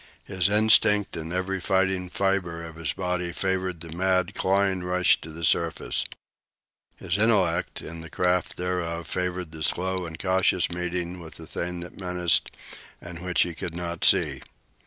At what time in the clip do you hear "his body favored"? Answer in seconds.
2.75-3.81